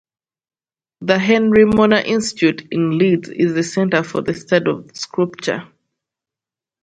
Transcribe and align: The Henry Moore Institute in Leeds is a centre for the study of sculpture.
The 1.01 1.19
Henry 1.19 1.63
Moore 1.63 1.93
Institute 1.93 2.63
in 2.71 2.97
Leeds 2.97 3.29
is 3.29 3.55
a 3.55 3.61
centre 3.61 4.01
for 4.01 4.21
the 4.21 4.33
study 4.33 4.67
of 4.71 4.89
sculpture. 4.97 5.67